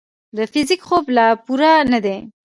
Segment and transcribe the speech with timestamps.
[0.37, 2.17] د فزیک خواب لا پوره نه دی.